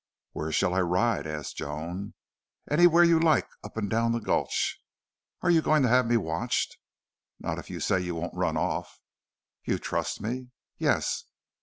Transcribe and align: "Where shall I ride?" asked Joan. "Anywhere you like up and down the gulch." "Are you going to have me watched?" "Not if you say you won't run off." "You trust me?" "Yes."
"Where 0.31 0.51
shall 0.51 0.73
I 0.73 0.81
ride?" 0.81 1.27
asked 1.27 1.57
Joan. 1.57 2.15
"Anywhere 2.71 3.03
you 3.03 3.19
like 3.19 3.47
up 3.63 3.77
and 3.77 3.87
down 3.87 4.13
the 4.13 4.19
gulch." 4.19 4.79
"Are 5.43 5.51
you 5.51 5.61
going 5.61 5.83
to 5.83 5.89
have 5.89 6.07
me 6.07 6.17
watched?" 6.17 6.75
"Not 7.39 7.59
if 7.59 7.69
you 7.69 7.79
say 7.79 7.99
you 7.99 8.15
won't 8.15 8.33
run 8.35 8.57
off." 8.57 8.99
"You 9.63 9.77
trust 9.77 10.19
me?" 10.19 10.49
"Yes." 10.79 11.25